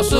[0.00, 0.16] 老叔，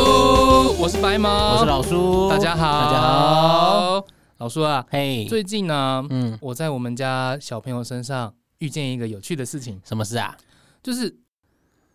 [0.79, 10.37] 我是白毛，我是老叔，大家好，大家好，老叔啊，嘿，最近呢，嗯，我在我们家小朋友身上遇见一个有趣的事情，什么事啊？
[10.83, 11.17] 就是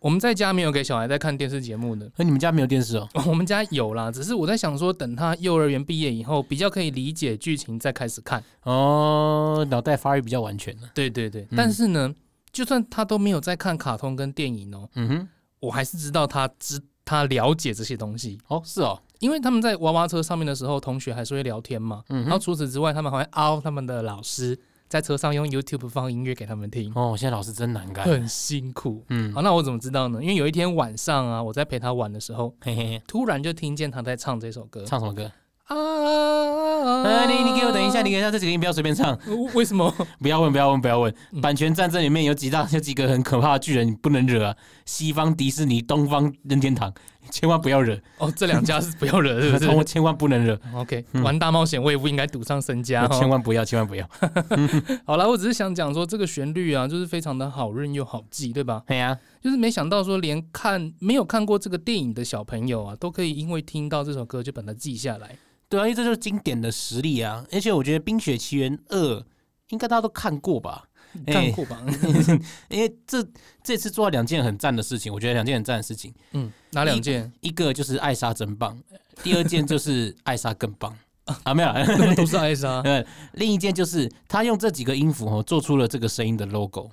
[0.00, 3.08] 我们在家没有给小孩在看电视节目的，那你们家没有电视哦？
[3.24, 8.42] 我们家有啦，只是我在想说，等他幼儿园毕业以后，比较可以理解剧情，再开始看。
[8.64, 10.90] 哦，脑袋发育比较完全了。
[10.92, 11.54] 对对对，嗯。
[11.56, 12.12] 但是呢，
[12.50, 15.28] 就算他都没有在看卡通跟电影哦，嗯哼，
[15.60, 22.02] 我还是知道他知他了解这些东西，哦，是哦，因为他们在娃娃车上面的时候，同学还是会聊天嘛。
[22.10, 28.04] 嗯，然后除此之外，他们还会凹他们的老师在车上用 YouTube 放音乐给他们听，哦，现在老师真难干。
[28.04, 29.04] 很辛苦。
[29.08, 30.20] 嗯，好，那我怎么知道呢？
[30.20, 34.84] 因为有一天晚上啊，我在陪他玩的时候，嘿嘿嘿，突然就听见他在唱这首歌。
[34.84, 35.30] 唱什么歌？
[35.66, 35.74] 啊！
[35.74, 39.18] 呃，你你给我等一下，你给我这几个音不要随便唱，
[39.54, 39.92] 为什么？
[40.20, 41.12] 不要问，不要问，不要问。
[41.42, 44.56] 版权战争里面有几大有几个很可怕的巨人，你不能惹啊。
[44.84, 46.92] 西方迪士尼，东方任天堂，
[47.30, 53.04] 千万不要惹，哦，这两家是不要惹，是不是千万不能惹，？OK，玩大冒险我也不应该赌上身家。
[53.08, 54.08] 千万不要，千万不要。
[55.04, 58.84] 好了，我只是想讲说这个旋律啊，就是非常的好认又好记，对吧？
[58.86, 65.36] 嘿呀，就是没想到说连看没有看过这个电影的小朋友啊，都可以因为听到这首歌就把它记下来。
[65.68, 67.44] 对啊，因为这就是经典的实力啊。
[67.52, 69.14] 而且我觉得《冰雪奇缘二》
[69.68, 70.88] 应该大家都看过吧？
[71.26, 71.82] 哎看过吧？
[72.68, 73.26] 因为这
[73.62, 77.32] 这次做了两件很赞的事情，我觉得两件很赞的事情，嗯，哪两件？
[77.40, 78.78] 一个就是艾莎真棒，
[79.22, 80.94] 第二件就是艾莎更棒
[81.44, 81.72] 啊，没有
[82.14, 86.90] 都是艾莎， 对，另一件就是他用这几个音符哦，做出了这个声音的 logo。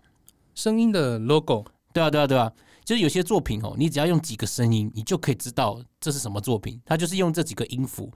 [0.56, 2.50] 声音的 logo 对啊，对啊，对啊，
[2.86, 6.80] 就是有些作品哦，你只要用几个声音，你就可以知道这是什么作品。
[6.86, 8.10] 他就是用这几个音符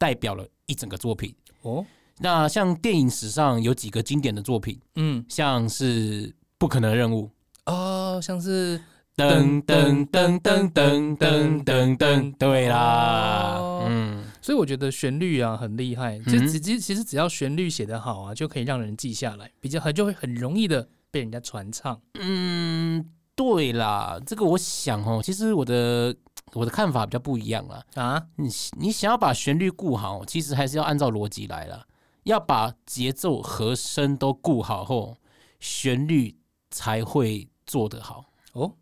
[0.00, 1.34] 代表了一整个作品。
[1.60, 1.84] 哦，
[2.20, 7.30] 那像电影史上有几个经典的作品，嗯，像是《不可能任务。
[7.66, 8.78] 哦，像是》，
[9.14, 13.58] 噔噔噔噔噔噔噔噔，对啦。
[13.58, 22.00] 哦，嗯，所以我觉得旋律啊很厉害，就其其实只要旋律写得好啊，就可以让人记下来，比较很就会很容易的被人家传唱。
[22.18, 23.04] 嗯，
[23.36, 26.16] 对啦，这个我想哦，其实我的
[26.54, 27.84] 我的看法比较不一样啦。
[27.94, 31.86] 啊，你你想要把旋律顾好，其实还是要按照逻辑来啦，
[32.24, 35.16] 要把节奏和声都顾好后，
[35.58, 36.36] 旋律
[36.70, 38.26] 才会做得好。
[38.52, 38.74] 哦，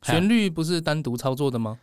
[0.00, 1.78] 啊旋律不是单独操作的吗？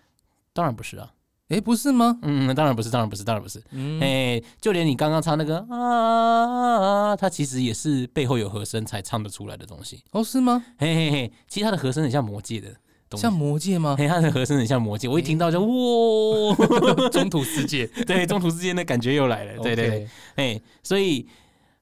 [0.53, 1.13] 当然不是啊，
[1.47, 2.19] 诶，不是吗？
[2.23, 3.63] 嗯，当然不是，当然不是，当然不是。
[3.71, 10.03] 嗯，哎、就连你刚刚唱那个啊，它其实也是背后有和声才唱得出来的东西。
[10.11, 10.63] 哦，是吗？
[10.77, 12.75] 嘿嘿嘿，其实它的和声很像魔界的
[13.11, 13.95] 东西，像魔界吗？
[13.99, 16.55] 嘿，它的和声很像魔界，我一听到就哇，
[17.11, 20.07] 中土世界， 对，中途世界的感觉又来了，对对。
[20.35, 21.27] 哎，所以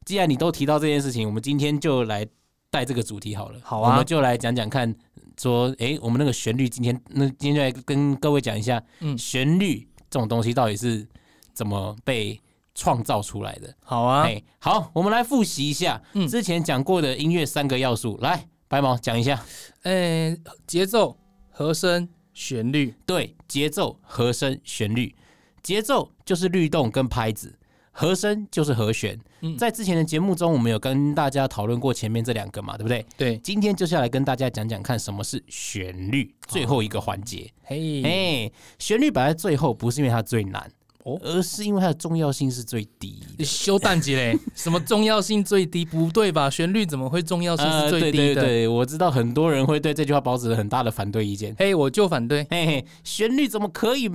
[0.03, 2.27] 既然你都提到这件事情，我们今天就来
[2.71, 3.91] 带这个主题好了，好啊。
[3.91, 4.93] 我们就来讲讲看，
[5.39, 9.17] 说，哎，我们那个旋律今天，那今天就来跟各位讲一下，嗯。
[9.17, 11.07] 旋律这种东西到底是
[11.53, 12.39] 怎么被
[12.73, 13.73] 创造出来的。
[13.83, 16.27] 好啊，哎、好，我们来复习一下嗯。
[16.27, 18.17] 之前讲过的音乐三个要素。
[18.21, 19.43] 来，白毛讲一下。
[19.83, 20.37] 诶，
[20.67, 21.17] 节奏、
[21.49, 25.15] 和声、旋律，对，节奏、和声、旋律。
[25.63, 27.57] 节奏就是律动跟拍子，
[27.91, 29.19] 和声就是和弦。
[29.41, 33.03] 嗯在之前的节目中，我们有跟大家讨论过前面这两个嘛，对不对？
[33.17, 37.51] 对，今天就是要来跟大家讲讲看什么是旋律，最后一个环节。
[37.63, 40.71] 嘿，哎、旋律摆在最后，不是因为它最难，
[41.15, 43.43] 哦而是因为它的重要性是最低的。
[43.45, 45.83] 修蛋级嘞， 什么重要性最低？
[45.85, 46.49] 不对吧？
[46.49, 48.23] 旋律怎么会重要性是最低的？
[48.23, 51.55] 呃对对对，我知道很多人会对这句话保持很大的反对意见。
[51.57, 52.45] 嘿，我就反对。
[52.49, 54.09] 嘿嘿，旋律怎么可以？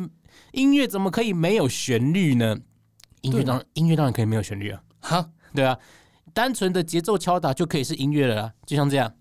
[0.53, 2.57] 音乐怎么可以没有旋律呢？
[3.23, 5.77] 音乐当然，音乐当然可以没有旋律啊，哈，对啊，
[6.33, 9.13] 单纯的节奏敲打就可以是音乐了啦，就像这样。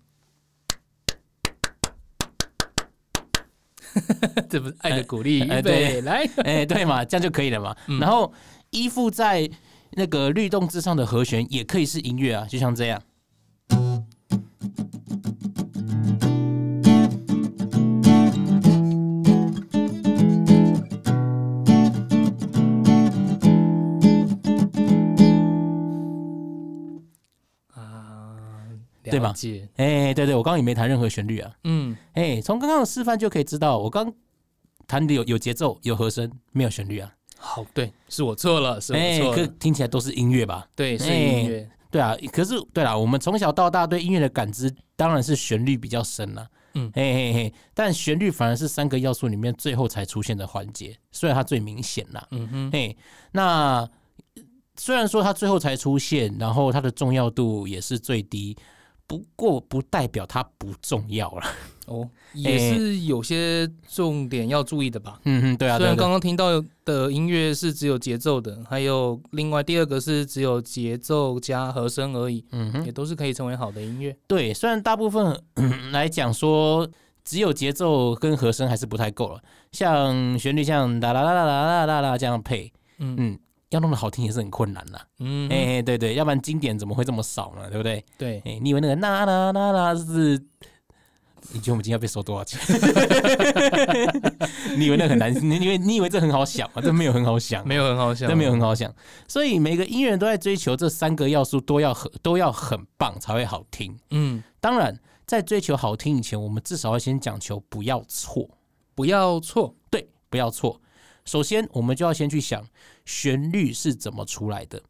[4.50, 6.30] 这不是爱的鼓励，哎哎预备对来。
[6.44, 7.74] 哎，对嘛，这样就可以了嘛。
[7.86, 8.32] 嗯然后
[8.70, 9.48] 依附在
[9.92, 13.00] 那个律动之上的和弦也可以是音乐啊，就像这样。
[29.14, 29.32] 对吧
[29.76, 31.52] 哎，对对，我刚刚也没弹任何旋律啊。
[31.64, 34.12] 嗯，哎，从刚刚的示范就可以知道，我刚
[34.86, 37.12] 弹的有有节奏、有和声，没有旋律啊。
[37.38, 40.66] 好，对，是我错了，是我哎，可错了，听起来都是音乐吧？
[40.74, 46.48] 对，是哎音乐，对啊，可是对啦，我们从小到大对音乐的感知当然是旋律比较深啦。
[46.76, 52.26] 嗯嘿嘿嘿，但旋律反而是三个要素里面最后才出现的环节，虽然它最明显啦。
[52.32, 52.96] 嗯哼，嘿，
[53.30, 53.88] 那
[54.76, 58.56] 虽然说它最后才出现，然后它的重要度也是最低，
[59.06, 61.42] 不过不代表它不重要了。
[61.86, 65.20] 哦， 也是有些重点要注意的吧？
[65.24, 65.76] 嗯嗯，对啊。
[65.78, 72.44] 虽然刚刚听到的音乐是只有节奏的，还有另外第二个是只有节奏加和声而已。
[72.52, 74.16] 嗯哼，也都是可以成为好的音乐。
[74.26, 75.40] 对，虽然大部分
[75.92, 76.88] 来讲说。
[77.26, 79.40] 只有节奏跟和声还是不太够了，
[79.72, 83.38] 像旋律像哒啦啦啦啦啦啦啦这样配，嗯,嗯，
[83.74, 85.06] 要弄得好听也是很困难啦。
[85.18, 87.68] 嗯，哎、对对，要不然经典怎么会这么少呢？
[87.68, 88.04] 对不对？
[88.16, 90.40] 对，哎、你以为那个啦啦啦啦是？
[91.52, 92.58] 你觉得我们今天要被收多少钱？
[94.78, 95.30] 你以为那很难？
[95.34, 96.80] 你以为你以为这很好想吗？
[96.80, 98.90] 这没有很好想，没有很好想，这没有很好想。
[99.28, 103.94] 所以每个音乐人都在追求这三个要素都要很都要很棒才会好听。
[104.10, 108.48] 嗯，当然，在追求好听以前，我们至少要先讲求不要错。
[108.94, 109.74] 不要错。
[109.90, 110.80] 对，不要错。
[111.24, 112.66] 首先，我们就要先去想
[113.04, 114.82] 旋律是怎么出来的。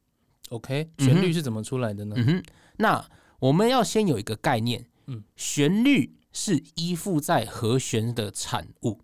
[0.51, 2.15] OK，旋律是怎么出来的呢？
[2.19, 2.43] 嗯哼，
[2.77, 3.05] 那
[3.39, 9.01] 我们要先有一个概念，嗯旋律是依附在和弦的产物。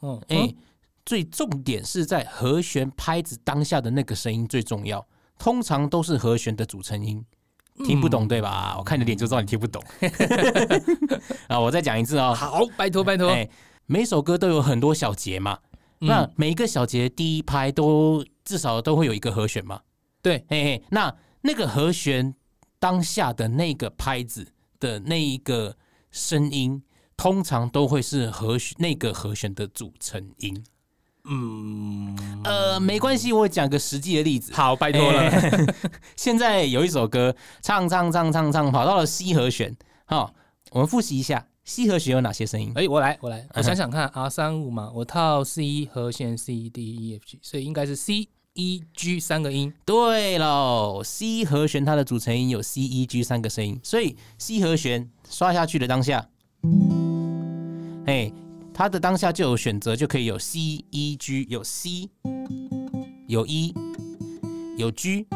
[0.00, 0.56] 哦，哎、嗯
[1.04, 5.06] 最重点是在和弦拍子当下的那个声音最重要，
[5.38, 7.24] 通常都是和弦的组成音。
[7.84, 8.74] 听不懂对吧？
[8.78, 9.82] 我看你的脸就知道你听不懂。
[11.46, 12.34] 啊，我再讲一次哦。
[12.34, 13.28] 好，拜托拜托。
[13.30, 13.48] 哎，
[13.86, 15.58] 每首歌都有很多小节嘛，
[16.00, 19.80] 嗯那每一个小节第一拍都至少都会有一个和弦嘛。
[20.22, 22.34] 对，嘿嘿，那那个和弦
[22.78, 24.46] 当下的那个拍子
[24.78, 25.76] 的那一个
[26.10, 26.82] 声音，
[27.16, 30.64] 通常都会是和弦那个和弦的组成音。
[31.28, 34.52] 嗯，呃，没关系，我讲个实际的例子。
[34.52, 35.20] 好，拜托了。
[35.22, 35.66] 哎
[36.14, 39.76] 现在有一首歌，唱唱唱唱唱，跑到了 C 和弦。
[40.04, 40.34] 好、
[40.70, 42.70] 我们复习一下 C 和弦有哪些声音？
[42.76, 49.74] 哎，我来，我来，我想想看，R 三五嘛，我套 C 和弦 C D E F G，所以应该是 C E G 三个音。
[49.84, 56.28] 对喽，C 和弦它的组成音有 C、E、G 三个声音，所以 C 和弦刷下去的当下，
[58.06, 58.32] 哎，
[58.72, 62.08] 它的当下就有选择，就可以有 C、E、G，有 C，
[63.26, 63.74] 有 E，
[64.78, 65.26] 有 G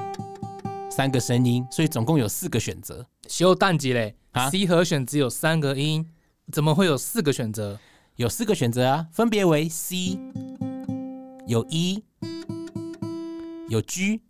[0.89, 3.05] 三个声音，所以总共有四个选择。
[3.27, 6.07] 修淡季嘞啊，C 和弦只有三个音，
[6.51, 7.79] 怎么会有四个选择？
[8.17, 10.19] 有四个选择啊，分别为 C，
[11.47, 12.03] 有 E，
[13.69, 14.21] 有 G，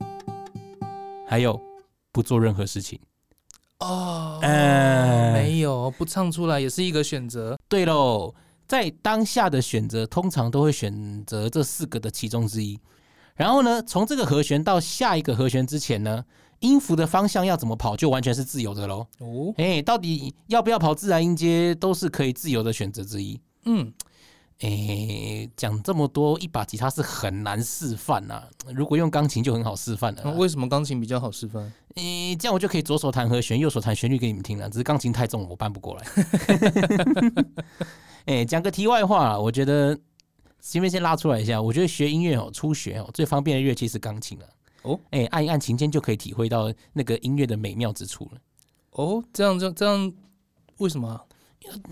[1.26, 1.60] 还有
[2.12, 3.00] 不做任何事情。
[3.80, 7.58] 哦，呃没有，不唱出来也是一个选择。
[7.68, 8.32] 对喽，
[8.68, 12.78] 在当下的选择通常都会选择这四个的其中之一。
[13.34, 16.24] 然后呢，从这个和弦到下一个和弦之前呢，
[16.60, 19.06] 音符的方向要怎么跑，就完全是自由的喽。
[19.18, 23.40] 哦，哎，到底要不要跑自然音阶，都是可以自由的选择之一。
[23.64, 23.92] 嗯，
[24.60, 28.42] 哎，讲这么多，一把吉他是很难示范呐、
[28.74, 31.72] 如果用钢琴就很好示范了为什么钢琴比较好示范？
[31.94, 34.68] 诶，这样我就可以左手弹和弦，右手弹旋律给你们听了。
[34.68, 36.06] 只是钢琴太重，我搬不过来。
[38.26, 39.98] 哎，讲个题外话啦，我觉得
[40.60, 44.46] 前面先拉出来一下，我觉得学音乐哦，初学哦，最方便的乐器是钢琴了。
[44.82, 48.40] 哦，哎，按一按琴键就可以体会到那个音乐的美妙之处了。
[48.92, 50.12] 哦，这样这样这样，
[50.78, 51.24] 为什么啊？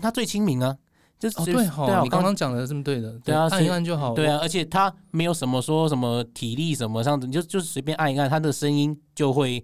[0.01, 0.77] 它最亲民啊，
[1.19, 4.13] 就是对哈，对啊，你刚刚讲的是对的，对啊按一按就好。
[4.13, 9.63] 对，啊，而且它没有什么说什么体力什么上的，你就就是随便按一按，它的声音就会，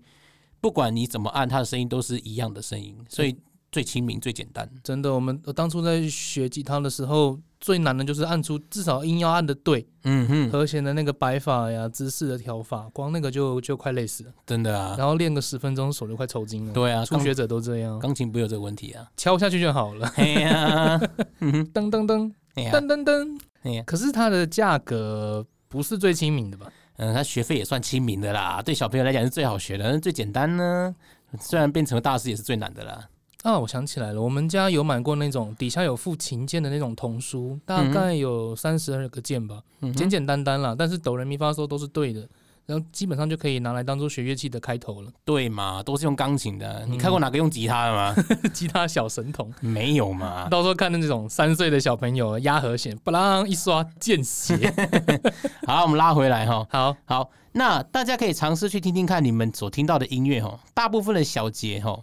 [0.62, 3.36] 不管你怎么按，它的声音都是一样的声音，所以
[3.72, 4.70] 最亲民、最简单。
[4.84, 14.30] 真的，我们我当初在学吉他的时候，最难的就是按出至少音要按的对，嗯哼，和弦的那个摆法呀、姿势的调法，光那个就就快累死了。
[14.46, 16.74] 真的啊，然后练个十分钟，手就快抽筋了。
[16.74, 19.08] 对啊，初学者都这样，钢琴不会有这个问题啊。
[19.18, 20.08] 敲下去就好了。
[20.18, 21.00] 哎 呀，
[21.40, 23.40] 噔噔噔噔噔噔。
[23.64, 26.72] 哎呀，可是它的价格不是最亲民的吧？
[26.98, 30.96] 嗯，它学费也算亲民的啦，对小朋友来讲是最好学的，最简单呢。
[31.42, 33.10] 虽然变成了大师，也是最难的啦。
[33.46, 42.28] 啊，我想起来了，我们家有买过那种底下有附琴键的那种童书，大概有三十二个键吧，嗯简简单单啦，但是哆来咪发嗦都是对的，
[42.66, 45.12] 然后基本上就可以拿来当做学乐器的开头了。
[45.24, 46.84] 对嘛，都是用钢琴的。
[46.88, 48.16] 嗯你看过哪个用吉他的吗？
[48.52, 50.50] 吉他小神童， 没有嘛。
[50.50, 54.74] 到时候看那种三岁的小朋友压和弦，不啷一刷见血。
[55.68, 56.66] 好，我们拉回来哈。
[56.72, 62.00] 好，好，那大家可以尝试去听听看你们所听到的音乐哈，大部分的小节哈，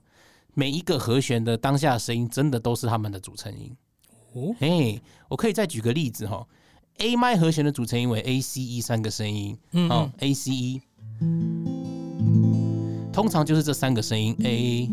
[0.54, 3.74] 每一个和弦的当下声音，真的都是他们的组成音。
[4.34, 6.46] 哦，嘿，我可以再举个例子哈
[6.98, 10.82] ，A 麦和弦的组成音为 A、C、E 三个声音，嗯哦，A、C、E，
[13.12, 14.90] 通常就是这三个声音 A、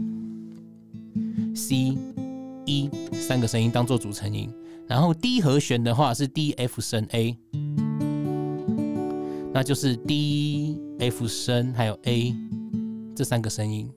[1.55, 1.97] C、
[2.65, 4.53] E 三个声音当做组成音，
[4.87, 7.37] 然后 D 和弦的话是 D、F 升 A，
[9.53, 12.33] 那就是 D、F 升还有 A
[13.15, 13.89] 这三个声音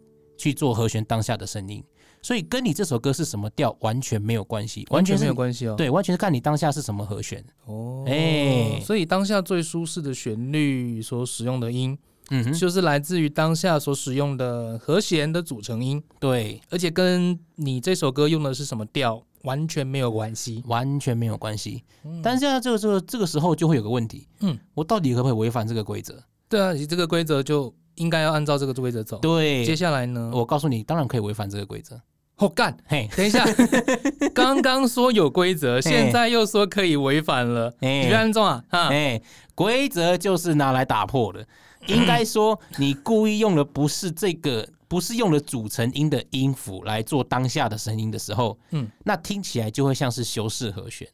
[0.42, 1.80] 去做和弦当下的声音，
[2.20, 5.76] 所以跟你这首歌是什么调完全没有关系，完全没有关系哦。
[5.76, 7.44] 对，完全是看你当下是什么和弦。
[7.66, 11.96] 哦，哎所以当下最舒适的旋律所使用的音，
[12.30, 20.60] 嗯哼，就是来自于当下所使用的和弦的组成音，对，而且跟你这首歌用的是什么调完全没有关系。
[20.66, 21.84] 完全没有关系。
[22.04, 26.20] 嗯但是现在这个这个这个时候就会有个问题，嗯，我到底可不可以违反这个规则？
[26.48, 29.18] 对啊，你这个规则就应该要按照这个规则走。
[29.18, 30.30] 对接，下来呢？
[30.34, 32.00] 我告诉你，当然可以违反这个规则。
[32.36, 33.44] 哦干，嘿，等一下，
[34.34, 38.64] 刚刚说有规则，现在又说可以违反了，哎你别按中啊！
[38.68, 39.20] 哈，哎，
[39.54, 41.46] 规则就是拿来打破的。
[41.86, 51.06] 应该说，你故意用的不是这个， 不是用了组成音的音符来做当下的声音的时候，嗯，那听起来就会像是修饰和弦。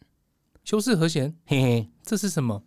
[0.64, 2.62] 修饰和弦，嘿嘿这是什么？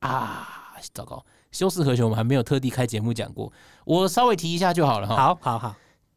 [0.00, 3.52] 啊，糟糕，修饰和弦我们还没有特地开节目讲过，
[3.84, 5.14] 我稍微提一下就好了哈。
[5.14, 5.76] 好好好，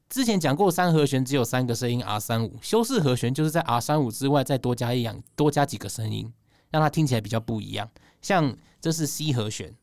[0.10, 6.32] 之前讲过三和弦只有三个声音 R 三五，修饰和弦就是在 R 三五之外再多加一样多加几个声音，
[6.72, 7.88] 让它听起来比较不一样。
[8.22, 9.76] 像这是 C 和弦，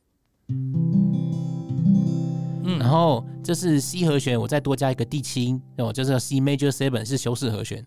[2.64, 7.86] 嗯，然后这是 C 和弦，我再多加一个第七音，哦，就是 C major seven 是修饰和弦。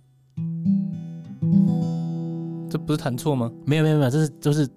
[2.70, 3.52] 这不是弹错吗？
[3.66, 4.70] 没有没有没有，这是就是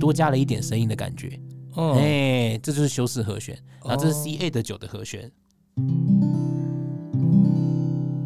[0.00, 1.38] 多加了一点声音的感觉。
[1.78, 3.56] 哦，哎、这就是修饰和弦。
[3.84, 5.30] 然后这是哦 C A 的九的和弦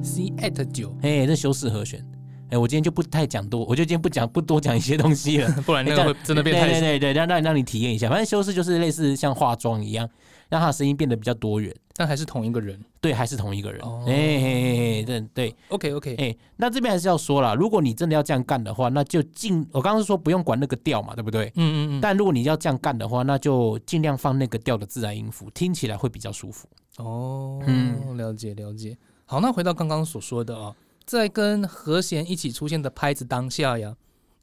[0.02, 2.02] ，C at 九，哎、这修饰和弦。
[2.48, 5.50] 哎、我今天就不太讲多，我就今天不讲不多讲一些东西了。
[5.66, 8.08] 不然那个会真的变太对对对对，让让让你体验一下。
[8.08, 10.08] 反正修饰就是类似像化妆一样，
[10.48, 11.74] 让他的声音变得比较多元。
[11.94, 12.80] 但还是同一个人。
[13.00, 13.80] 对，还是同一个人。
[14.06, 21.46] 哎对对，OK OK，哎，那这边还是要说了，如果你真的要这样干的话，那就尽我刚刚是说不用管那个调嘛，对不对？
[21.56, 26.68] 嗯嗯嗯，但如果你要这样干的话，那就尽量放那个调的自然音符，听起来会比较舒服。
[26.98, 28.96] 哦，嗯了解了解。
[29.24, 33.96] 好，那回到刚刚所说的啊，在跟和弦一起出现的拍子当下呀，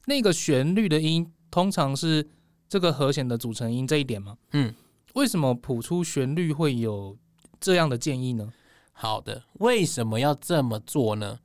[0.06, 2.28] 那个旋律的音通常是
[2.68, 4.36] 这个和弦的组成音这一点吗？
[4.52, 4.74] 嗯，
[5.14, 7.16] 为什么谱出旋律会有
[7.60, 8.52] 这样的建议呢？
[8.92, 11.38] 好的，为什么要这么做呢？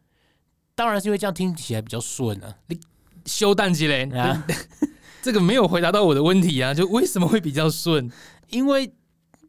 [0.73, 2.55] 当然是因为这样听起来比较顺啊。
[2.67, 2.79] 你
[3.25, 4.45] 修蛋鸡嘞，啊
[5.21, 8.11] 这个没有回答到我的问题啊，就为什么会比较顺？
[8.49, 8.93] 因为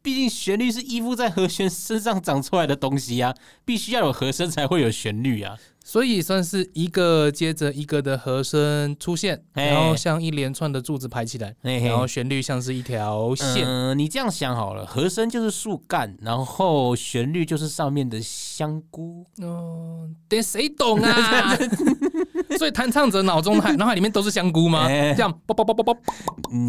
[0.03, 5.59] 毕竟旋律是依附在和弦身上长出来的东西啊，必须要有和声才会有旋律啊。
[5.87, 13.65] 所以算是一个接着一个的和声出现，哎然后像一连串的柱子排起来，然后旋律像是一条线。
[13.65, 19.25] 嗯、你这样想好了，和声就是树干，然后旋律就是上面的香菇。
[19.41, 21.57] 哦，得谁懂啊？
[22.59, 24.87] 所以弹唱者脑中海 脑海里面都是香菇吗？
[24.89, 25.97] 哎这样啵啵啵啵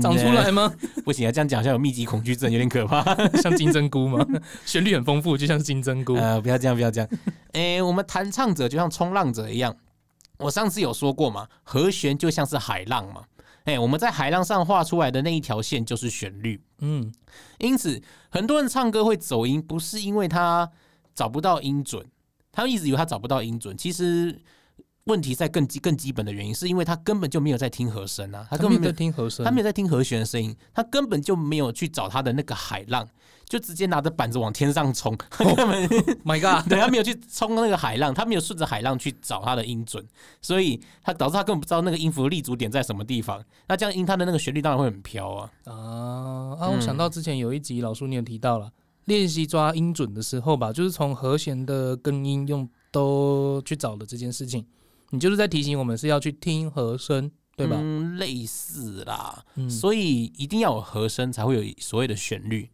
[0.02, 0.74] 长出来吗？
[1.06, 3.04] 不行啊，这样讲好像有密集恐惧症，有点可怕。
[3.42, 4.26] 像金针菇吗？
[4.66, 6.16] 旋律很丰富，就像是金针菇。
[6.16, 7.10] 呃，不要这样，不要这样。
[7.54, 9.76] 哎、我们弹唱者就像冲浪者一样，
[10.40, 13.24] 我上次有说过嘛，和弦就像是海浪嘛。
[13.66, 16.62] 诶、我们在海浪上画出来的那一条线就是旋律。
[16.80, 17.12] 嗯，
[17.58, 20.70] 因此，很多人唱歌会走音，不是因为他
[21.14, 22.06] 找不到音准，
[22.52, 24.40] 他们一直以为他找不到音准，其实
[25.08, 33.08] 问题在更基更基本的原因，是因为他根本就没有在听和声啊，他根本没有听和声，他没有在听和弦的声音，他根本就没有去找他的那个海浪，
[33.48, 35.90] 就直接拿着板子往天上冲，他根本
[36.24, 40.06] My God， 对他没有去冲那个海浪，他没有顺着海浪去找他的音准，
[40.42, 43.44] 所以他导致他根本不知道那个音符的立足点在什么地方。
[43.68, 45.52] 那这样音他的那个旋律当然会很飘啊。
[45.66, 45.74] 啊
[46.60, 46.70] 啊！
[46.70, 48.70] 我想到之前有一集老叔你有提到了，
[49.06, 54.66] 练习抓音准的时候吧，就是从和弦的根音用都去找的这件事情，
[55.12, 57.78] 你就是在提醒我们是要去听和声，对吧？
[57.80, 59.70] 嗯，类似啦，嗯。
[59.70, 62.70] 所以一定要有和声才会有所谓的旋律。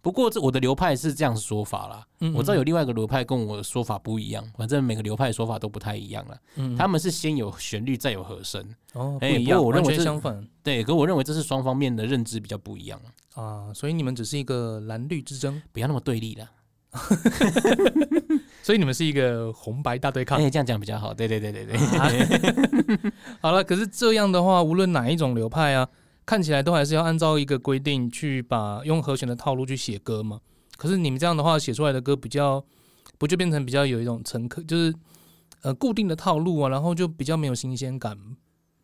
[0.00, 6.38] 不过这我的流派是这样说法啦，嗯我知道有另外一个流派跟我的说法不一样，反正每个流派的说法都不太一样了。
[6.54, 10.46] 嗯他们是先有旋律再有和声，哦不哎一样，完不过我认为相反。
[10.62, 13.00] 对，可我认为这是双方面的认知比较不一样，
[13.34, 16.52] 啊，所以你们只是一个蓝绿之争，不要那么对立啦。
[18.66, 20.42] 所以你们是一个红白大对抗。
[20.42, 21.14] 哎，这样讲比较好。
[21.14, 21.76] 对对对对对。
[21.76, 25.88] 啊 好了，可是这样的话，无论哪一种流派啊，
[26.24, 30.40] 看起来都还是要按照一个规定去把用和弦的套路去写歌嘛。
[30.76, 32.60] 可是你们这样的话，写出来的歌比较
[33.18, 34.92] 不就变成比较有一种乘客，就是
[35.62, 38.18] 呃固定的套路啊，然后就比较没有新鲜感，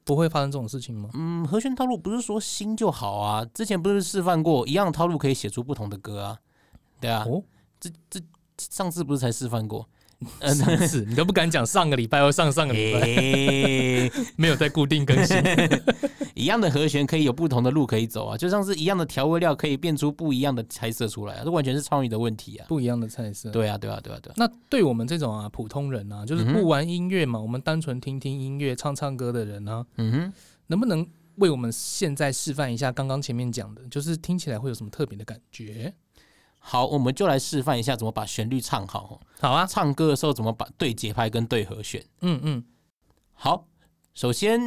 [0.05, 1.11] 不会发生这种事情吗？
[1.15, 6.39] 嗯，和弦套路不是说新就好啊，之前不是示范过一样的套路可以写出不同的歌啊，
[7.01, 7.43] 对啊，哦，
[7.81, 8.21] 这这
[8.71, 9.89] 上次不是才示范过？
[10.39, 15.37] 嗯 上次你都不敢讲上个礼拜或上上个礼拜， 诶， 没有在固定更新。
[16.35, 22.67] 一样的和弦可以有不同的路可以走啊，就像是一样的调味料可以变出不一样的菜色出来啊，这完全是创意的问题啊。
[22.69, 23.51] 不一样的菜色。
[23.51, 24.35] 对啊，对啊，对啊，对啊。
[24.37, 30.33] 那对我们这种啊普通人啊，就是不玩音乐嘛，我们单纯听听音乐、唱唱歌的人呢、嗯哼，
[30.69, 31.05] 能不能
[31.37, 35.93] 为我们现在示范一下刚刚前面讲的，就是听起来会有什么特别的感觉？
[36.65, 39.21] 好，我们就来示范一下怎么把旋律唱好哦。
[39.41, 42.03] 好啊，唱歌的时候怎么把对节拍跟对和弦。
[42.21, 42.65] 嗯嗯，
[43.33, 43.67] 好，
[44.15, 44.61] 首先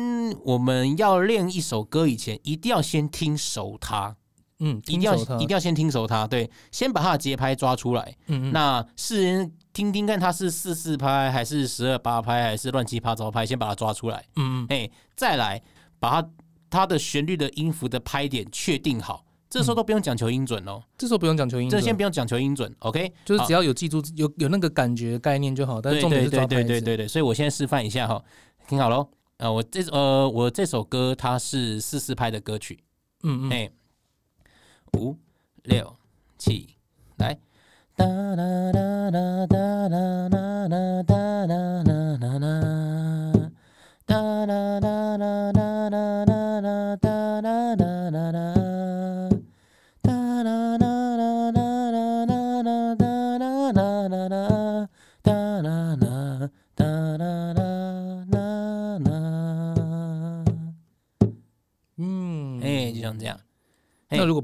[0.43, 4.17] 我们要练一首歌以前，一定要先听熟它，
[4.59, 6.27] 嗯，一定要一定要先听熟它。
[6.27, 8.15] 对，先把它的节拍抓出来。
[8.27, 14.25] 嗯嗯，那是听听看它是四四拍还是十二八拍还是乱七八糟拍，先把它抓出来。
[14.35, 15.63] 嗯嗯哎，再来
[15.97, 16.29] 把它
[16.69, 19.23] 它的旋律的音符的拍点确定好。
[19.55, 23.09] 这时候都不用讲求音准哦，这时候不用讲求音准，这先不用讲求音准，OK？
[23.23, 26.67] 就是只要有记住有有那个感觉概念就好，但是重点对对是抓拍子。
[26.67, 28.21] 对对对对，所以我现在示范一下哈，
[28.67, 29.07] 听好喽。
[29.37, 32.83] 呃，我这呃我这首歌它是四四拍的歌曲，
[33.23, 33.71] 嗯嗯，哎，
[34.97, 35.17] 五
[35.63, 35.95] 六
[36.37, 36.75] 七，
[37.17, 37.37] 来。
[37.95, 39.57] 哒啦啦啦哒
[39.87, 43.51] 啦啦啦哒啦啦啦啦，
[44.05, 45.53] 哒啦啦啦
[45.89, 45.89] 啦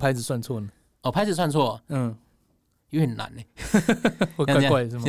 [0.02, 0.68] 拍子算错呢？
[1.04, 2.16] 哦，拍子算错嗯，
[2.90, 3.42] 有点难呢。
[4.36, 5.06] 怪怪的是吗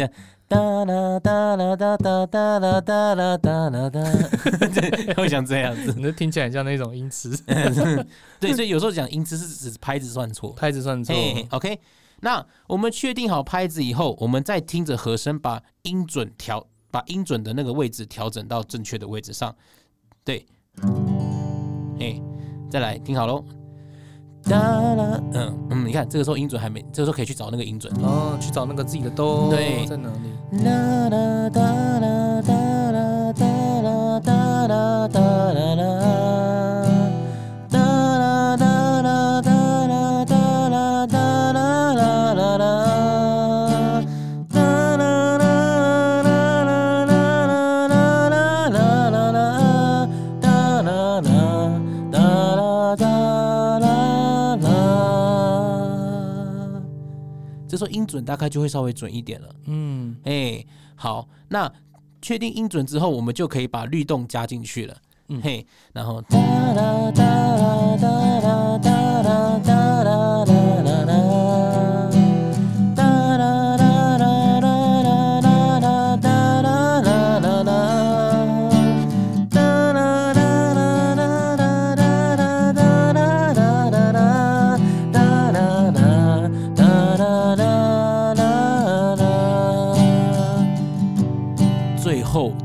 [0.49, 4.00] 哒啦哒啦哒哒哒啦哒啦哒啦哒，
[5.16, 5.94] 会想这样子。
[5.96, 7.30] 你这听起来很像那种音痴，
[8.38, 10.52] 对，所以有时候讲音痴是指拍子算错。
[10.52, 11.14] 拍子算错。
[11.14, 11.80] 嘿，OK。
[12.20, 19.56] 那我们确定好拍子以后，我们再听着和声，把音准调，把音准的那个位置调整到正确的位置上。
[20.22, 20.46] 对，
[21.99, 22.20] 哎，
[22.70, 23.42] 再来听好喽。
[24.44, 27.92] 哒啦，嗯嗯，你看这个时候音准还没，这个时候可以去找那个音准。
[28.02, 30.64] 哦，去找那个自己的哆对在哪里？
[30.64, 32.52] 啦啦哒啦哒
[32.90, 33.47] 啦哒
[33.82, 35.82] 啦哒啦哒啦啦，
[57.73, 59.49] 这时候音准大概就会稍微准一点了。
[59.65, 60.63] 嗯，哎，
[60.95, 61.73] 好，那
[62.21, 64.95] 确定音准之后，我们就可以把律动加进去了。
[65.28, 66.37] 嗯嘿，然后哒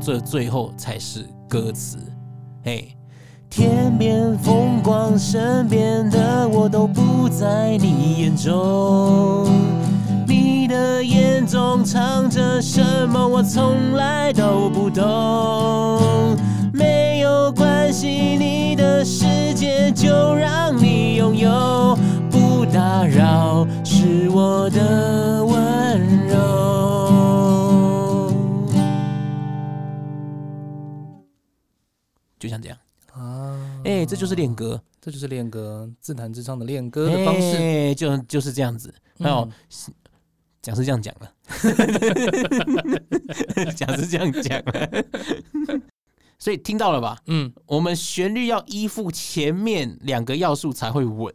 [0.08, 1.98] 这最后才是歌词。
[2.64, 2.96] 嘿，
[3.50, 9.46] 天边风光，身边的我都不在你眼中。
[10.26, 15.04] 你的眼中藏着什么，我从来都不懂。
[16.72, 21.98] 没有关系，你的世界就让你拥有，
[22.30, 26.97] 不打扰是我的温柔。
[33.88, 37.56] 啊，哎、这就是练歌这就是练歌自弹自唱的练歌的方式。
[37.56, 38.92] 哎就就是这样子。
[39.18, 39.52] 还有嗯
[40.60, 41.32] 讲是这样讲了，
[43.74, 45.04] 讲是这样讲了，
[46.38, 47.18] 所以听到了吧？
[47.26, 51.32] 嗯，我们旋律要依附前面两个要素才会稳，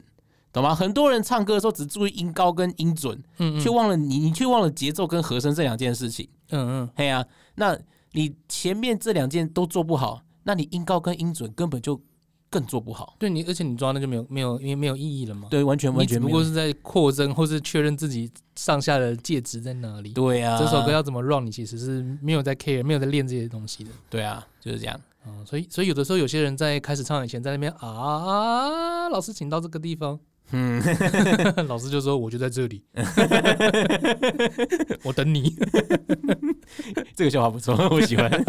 [0.52, 0.76] 懂吗？
[0.76, 6.28] 很多人唱歌的时候只注意音高跟音准，嗯嗯却忘了你，你却忘了节奏跟和声这两件事情。
[6.52, 7.78] 嗯嗯，嘿呀、那
[8.12, 12.00] 你前面这两件都做不好，那你音高跟音准根本就
[12.54, 13.16] 更做不好。
[13.18, 15.48] 对你，而且你抓那就没有没有因为没有意义了嘛。
[15.50, 16.30] 对，完全完全没有。
[16.30, 20.12] 不过是在扩增或是确认自己上下的介质在哪里。
[20.12, 23.90] 对啊，这首歌要怎么 run，你其实是没有在 care，没有在练这些东西的。
[24.12, 25.00] 对啊，就是这样。
[25.26, 30.20] 嗯、所以所以有的时候有些人在开始唱以前，在那边啊，老师请到这个地方，
[30.52, 30.82] 嗯，
[31.68, 32.84] 老师就说我就在这里，
[35.04, 35.56] 我等你。
[37.16, 38.30] 这个笑话不错，我喜欢。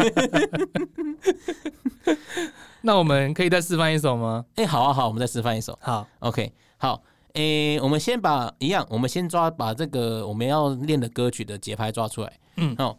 [2.85, 4.45] 那我们可以再示范一首吗？
[4.57, 5.75] 哎、好啊，好，我们再示范一首。
[5.81, 7.01] 好，OK，好，
[7.33, 12.39] 诶、我们先把一样，我们先抓把这个我们要练的歌曲的节拍抓出来。
[12.57, 12.95] 嗯哦，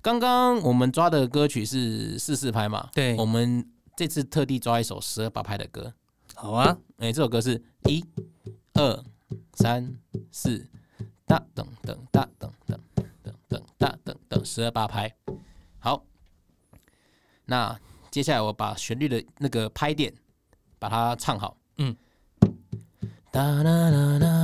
[0.00, 2.88] 刚刚我们抓的歌曲是四四拍嘛？
[2.94, 3.62] 对我们
[3.94, 5.92] 这次特地抓一首十二八拍的歌。
[6.34, 8.02] 好啊，哎、这首歌是一、
[8.72, 9.04] 二、
[9.52, 9.94] 三、
[10.32, 10.66] 四，
[11.26, 12.78] 哒噔噔哒噔噔
[13.22, 15.14] 噔噔哒噔噔，十二八拍。
[15.78, 16.02] 好，
[17.44, 17.78] 那
[18.10, 20.12] 接下来我把旋律的那个拍点
[20.78, 21.56] 把它唱好。
[21.78, 21.94] 嗯。
[23.30, 24.35] 哒啦啦啦啦，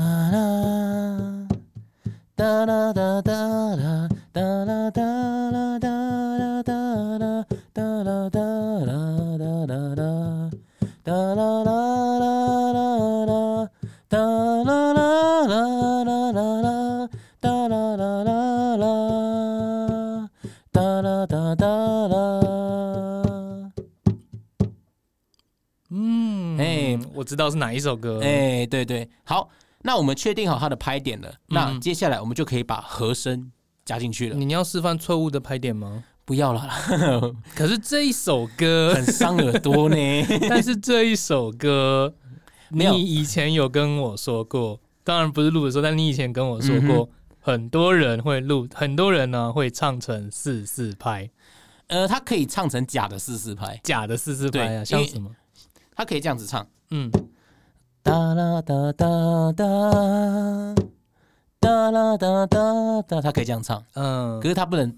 [27.42, 28.20] 道是哪一首歌。
[28.22, 29.48] 哎，对对，好，
[29.82, 33.50] 那我们确定好它的拍点了，那嗯接下来我们就可以把和声
[33.84, 34.36] 加进去了。
[34.36, 36.04] 你要示范错误的拍点吗？
[36.24, 36.80] 不要了啦，
[37.56, 39.96] 可是这一首歌，很伤耳朵呢。
[40.48, 42.14] 但是这一首歌，
[42.70, 51.28] 你以前有跟我说过，当然不是录的时候，但你以前跟我说嗯过，很多人会录，很多人呢会唱成四四拍，
[51.88, 55.28] 呃，它可以唱成假的四四拍，假的四四拍啊，像什么？
[55.96, 56.64] 它可以这样子唱。
[56.90, 57.10] 嗯，
[58.02, 59.06] 哒啦哒哒
[59.56, 59.64] 哒，
[61.60, 64.40] 哒啦哒哒哒，他可以这样唱，嗯。
[64.40, 64.92] 可，是他不能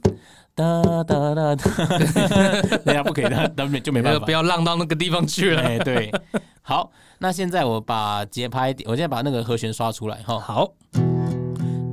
[0.55, 1.64] 哒哒哒哒，
[2.85, 4.25] 人家不可以，他他就没办法。
[4.25, 4.31] 不。
[4.31, 5.61] 要浪到那个地方去了。
[5.62, 6.11] 哎，对，
[6.62, 10.73] 好，那现在我把节拍，我现在把那个和弦刷出来哈，好，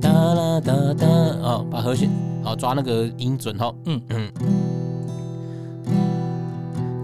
[0.00, 2.08] 哒啦哒哒，哦，把和弦，
[2.42, 4.00] 好，抓那个音准哈，嗯。
[4.08, 4.32] 嗯，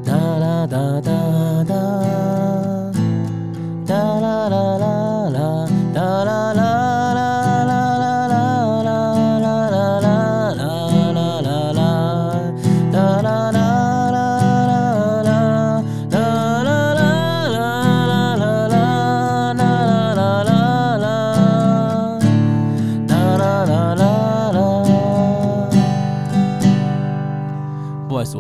[0.05, 1.13] 哒啦哒哒
[1.65, 1.75] 哒，
[4.49, 4.88] la la la.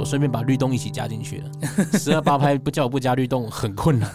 [0.08, 1.50] 顺便把律动一起加进去了。
[1.98, 4.10] 十二八拍不叫我不加律动很困难。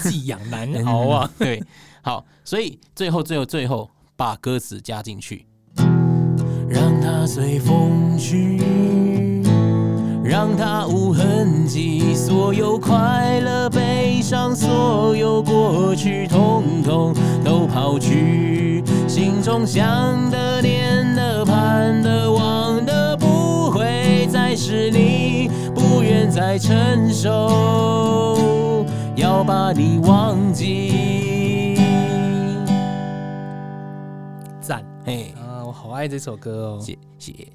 [0.00, 1.30] 寄养难熬 啊。
[1.38, 1.62] 对，
[2.00, 5.44] 好，所以最后最后最后把歌词加进去，
[6.66, 9.42] 让它随风去，
[10.24, 19.84] 让它无痕迹，所有快乐悲伤，所有过去，统统都抛去，心中想
[20.30, 22.65] 的念的盼的望
[24.56, 31.76] 是你，不愿再承受，要把你忘记。
[34.60, 35.62] 赞嘿，啊！
[35.64, 36.80] 我好爱这首歌哦。
[36.80, 37.46] 谢谢。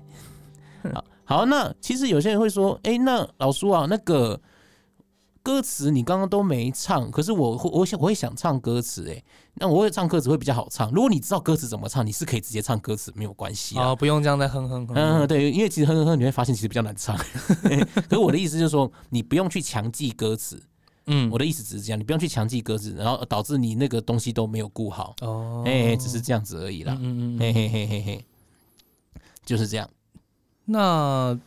[0.94, 4.40] 好，好，那其实有些人会说，哎、那老叔啊，那个
[5.44, 9.24] 歌词你刚刚都没唱，可是我会，我想我会想唱歌词，哎，
[9.56, 10.92] 那我会唱歌词会比较好唱。
[10.92, 13.88] 如果你知道歌词怎么唱，你是可以直接唱歌词，没有关系啊。
[13.90, 14.96] 哦，不用这样再哼哼哼。
[14.96, 17.18] 嗯，对，因为其实哼哼哼，你会发现其实比较难唱。
[17.18, 20.62] 可是我的意思就是说，你不用去强记歌词。
[21.08, 25.16] 嗯我的意思只是这样，你不用去强记歌词，然后导致你那个东西都没有顾好。
[25.22, 26.96] 哦，哎、只是这样子而已啦。
[27.00, 28.26] 嗯嗯嗯嘿嘿嘿嘿嘿，
[29.44, 29.90] 就是这样。
[30.66, 31.38] 那，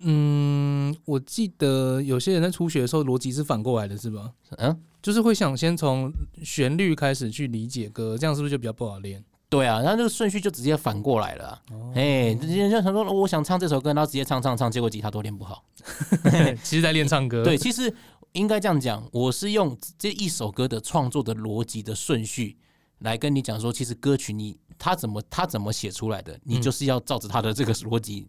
[0.00, 4.32] 嗯，我记得有些人在初学的时候逻辑是反过来的，是吧？
[4.58, 9.24] 嗯，就是会想先从旋律开始去理解歌，这样是不是就比较不好练？
[9.50, 11.62] 对啊，然后这个顺序就直接反过来了啊。
[11.72, 15.64] 哦，哎、直接就想说，我想唱这首歌，然后直接唱唱唱，结果吉他都练不好。
[16.62, 17.42] 其实在练唱歌。
[17.42, 17.92] 对，，其实
[18.32, 22.58] 应该这样讲，我是用这一首歌的创作的逻辑的顺序
[22.98, 28.28] 来跟你讲说，其实歌曲你他怎么他怎么写出来的，你嗯就是要照着他的这个逻辑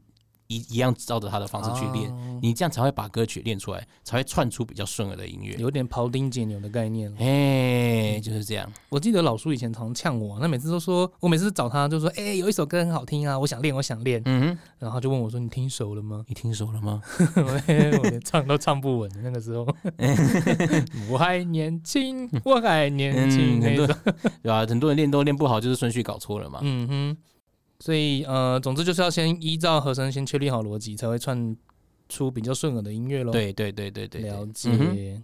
[0.49, 5.55] 一一样照着他的方式去练，哦你这样才会把歌曲练出来，才会串出比较顺耳的音乐。
[5.59, 7.13] 有点庖丁解牛的概念。
[7.19, 8.67] 哎、就是这样。
[8.89, 16.25] 我记得老叔以前常呛我，那每次都说，我每次找他就说，哎、有一首歌很好听啊，我想练，我想练，嗯哼，然后他就问我说，你听熟了吗？
[16.27, 16.99] 你 听熟了吗？
[17.35, 19.67] 我连唱都唱不稳那个时候，
[21.11, 23.95] 我还年轻，我还年轻，嗯很多种，
[24.41, 26.57] 对吧、很多人练都练不好，就是顺序搞错了嘛。
[26.63, 27.17] 嗯哼，
[27.79, 31.55] 所以呃，总之就是要先依照和声先确立好逻辑，才会串
[32.07, 34.69] 出比较顺耳的音乐喽。，对对对对对，对了解。
[34.71, 35.23] 嗯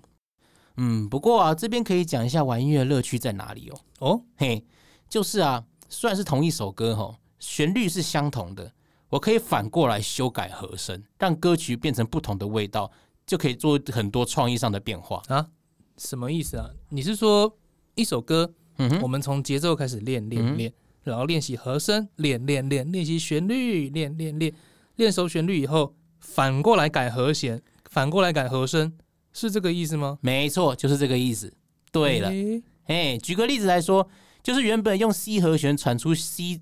[0.78, 3.80] 嗯，不过啊，这边可以讲一下玩音乐的乐趣在哪里哦。
[4.00, 4.64] 哦，嘿，
[5.08, 8.72] 就是啊，虽然是同一首歌哈，旋律是相同的，
[9.08, 12.92] 我可以反过来修改和声，让歌曲变成不同的味道，
[13.26, 15.48] 就可以做很多创意上的变化啊。
[15.98, 16.70] 什么意思啊？
[16.90, 17.58] 你是说
[17.96, 20.74] 一首歌，嗯，我们从节奏开始练嗯练练，
[21.06, 24.54] 然后练习和声，练练练，练习旋律，练练练，
[24.96, 28.92] 练熟旋律以后，反过来改和弦，反过来改和声，
[29.32, 30.18] 是这个意思吗？
[30.22, 31.54] 没错，就是这个意思。
[31.92, 34.10] 对了，诶哎，举个例子来说，
[34.42, 36.60] 就是原本用 C 和弦传出 C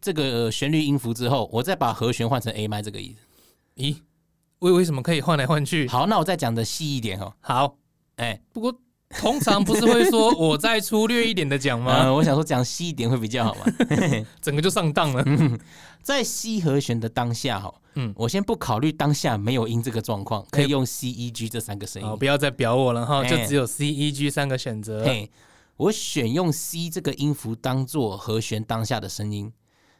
[0.00, 3.18] 这个旋律音符之后，我再把和弦换成 A 麦这个意思。
[3.76, 3.96] 咦，
[4.60, 5.86] 为为什么可以换来换去？
[5.86, 7.34] 好，那我再讲的细一点哦。
[7.40, 7.76] 好，
[8.16, 8.74] 哎，不过
[9.18, 12.04] 通常不是会说我再粗略一点的讲吗？
[12.04, 13.60] 嗯， 我想说讲细一点会比较好嘛。
[14.40, 15.24] 整个就上当了。
[16.02, 22.18] 在 C 和弦的当下哈，嗯嗯，我先不考虑当下没有音这个状况，可以用 C、E、G 这三个声好，音。
[22.18, 25.04] 不要再表我了哈，哎就只有 C、E、G 三个选择。
[25.04, 25.30] 嘿，
[25.76, 29.52] 我选用 C 这个音符当做和弦当下的声音，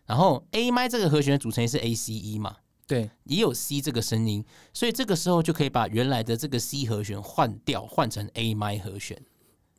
[0.06, 9.22] 然后 A 麦这个和弦的组成是 A、C、E 嘛，对，也有 C 这个声音，所以这个时候就可以把原来的这个 C 和弦换掉，换成 A 麦和弦。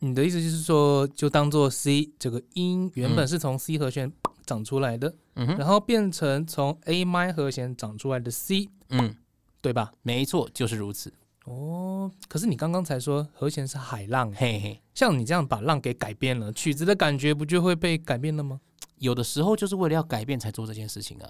[0.00, 4.12] 你的意思就是说，就当做 C 这个音原本是从 C 和弦
[4.44, 9.16] 长出来的，嗯，然后变成从 A 麦和弦长出来的 C，嗯，
[9.60, 9.92] 对吧？
[10.02, 11.12] 没错，就是如此。
[11.44, 18.60] 哦，可是你刚刚才说和弦是海浪，嘿嘿，像你这样把浪给改变了，曲子的感觉不就会被改变了吗？
[18.98, 21.28] 有的时候就是为了要改变才做这件事情啊。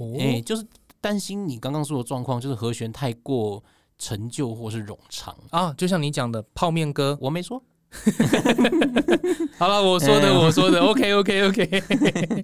[0.00, 0.66] 哦，哎、就是
[1.00, 3.62] 担心你刚刚说的状况，就是和弦太过
[3.98, 5.36] 陈旧或是冗长。
[5.50, 7.62] 啊，就像你讲的泡面歌，我没说，
[9.58, 11.84] 好了，我说的，哎我说的，OK OK OK，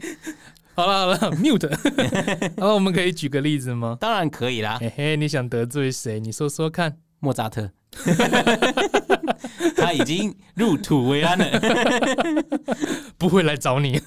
[0.74, 1.68] 好了好了，mute，
[2.60, 3.96] 好了，我们可以举个例子吗？
[4.00, 4.76] 当然可以啦。
[4.80, 6.20] 嘿嘿，你想得罪谁？
[6.20, 6.98] 你说说看。
[7.18, 7.68] 莫扎特，
[9.74, 11.46] 他已经入土为安了。
[13.16, 13.98] 不会来找你。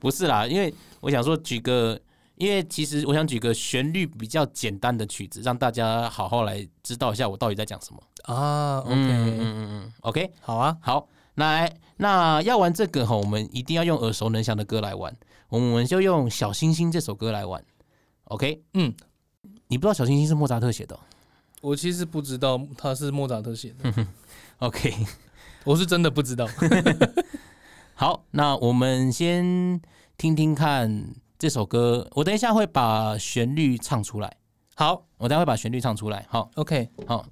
[0.00, 2.00] 不是啦，因为我想说举个，
[2.42, 8.02] 因为其实我想举个旋律比较简单的曲子，让大家好好来知道一下我到底在讲什么。
[8.24, 15.16] 啊，OK，、嗯嗯嗯嗯，OK，好啊，好，那来那要玩这个哈，我们一定要用耳熟能详的歌来玩，
[15.50, 17.64] 我们就用《小星星》这首歌来玩。
[18.24, 18.92] OK，嗯，
[19.68, 21.00] 你不知道《小星星》是莫扎特写的哦、
[21.60, 24.06] 我其实不知道他是莫扎特写的，
[24.58, 24.92] OK，
[25.62, 26.48] 我是真的不知道。
[27.94, 29.80] 好，那我们先
[30.18, 31.06] 听听看
[31.42, 34.32] 这首歌，我等一下会把旋律唱出来，
[34.76, 36.24] 好我等一下会把旋律唱出来。
[36.28, 37.24] 好，，OK，好，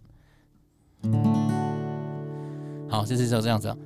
[2.91, 3.77] 好，这是就这样子啊。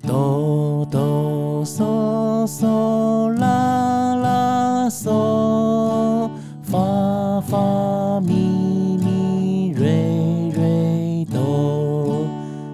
[0.00, 6.30] 哆哆嗦嗦啦啦嗦，
[6.62, 12.24] 发发咪咪瑞瑞哆，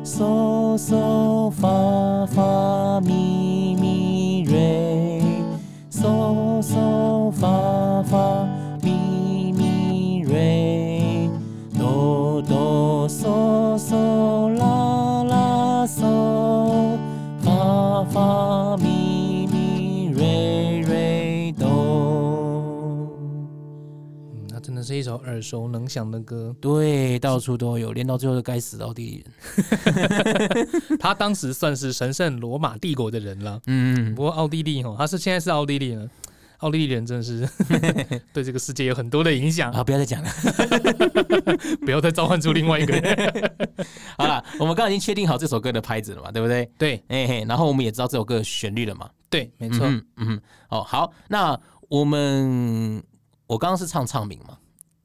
[0.04, 3.43] 嗦嗦发发咪咪
[6.64, 8.48] 嗦发发
[8.82, 11.28] 咪咪瑞。
[11.78, 16.96] 哆哆嗦嗦啦啦嗦，
[17.42, 21.66] 发发咪咪瑞哆。
[24.32, 26.56] 嗯，那真的是一首耳熟能详的歌。
[26.62, 30.98] 对，到处都有，练到最后就该死奥地利人。
[30.98, 33.60] 他当时算是神圣罗马帝国的人了。
[33.66, 36.08] 嗯不，过奥地利哈，他是现在是奥地利了。
[36.64, 37.46] 奥地利人真的是
[38.32, 40.30] 对这个世界有很多的影响，啊，不要再讲了。
[41.84, 43.54] 不要再召唤出另外一个人。
[44.16, 46.64] 好了，我们刚刚已经确定好这首歌的拍子了嘛，对不对？
[46.78, 49.10] 对哎嘿，然后我们也知道这首歌的旋律了嘛。
[49.28, 49.86] 对，没错。
[49.86, 53.02] 嗯嗯，哦，好，那我们
[53.46, 54.56] 我刚刚是唱唱名嘛？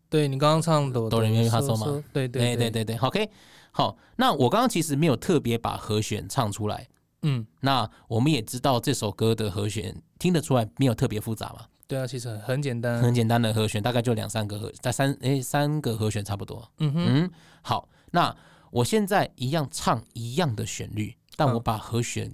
[0.10, 3.30] 对你刚刚唱哆哆来咪发嗦嘛嗦，对对对对对对，OK，
[3.72, 6.88] 好，那我刚刚其实没有特别把和弦唱出来，
[7.21, 13.01] 嗯，那我们也知道这首歌的和弦听得出来没有特别复杂嘛，对啊，其实很很简单。
[13.01, 16.69] 很简单的和弦，大概就两三个和，在三诶三个和弦差不多。
[16.79, 18.36] 嗯哼，嗯，好，那
[18.71, 22.32] 我现在一样唱一样的旋律，但我嗯把和弦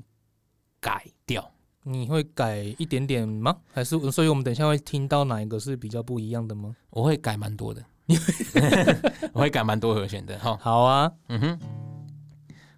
[0.80, 1.52] 改掉。
[1.88, 3.56] 你会改一点点吗？
[3.72, 6.76] 还是所以我们等一下会听到哪一个是比较不一样的吗？
[6.90, 7.86] 我会改蛮多的，
[9.34, 10.58] 我会改蛮多和弦的哈。
[10.60, 11.60] 好啊嗯哼，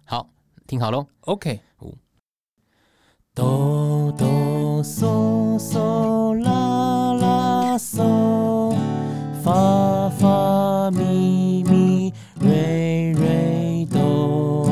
[0.04, 0.28] 好，
[0.68, 1.06] 听好喽。
[1.22, 1.60] ，OK，
[3.34, 8.76] 哆哆嗦嗦啦啦嗦，
[9.42, 14.68] 发发咪咪瑞瑞哆，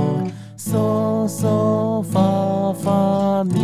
[0.58, 3.54] 嗦嗦发发咪